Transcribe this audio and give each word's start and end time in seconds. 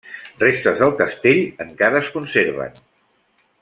Restes 0.43 0.81
del 0.85 0.95
castell 1.01 1.43
encara 1.67 2.03
es 2.03 2.11
conserven. 2.19 2.85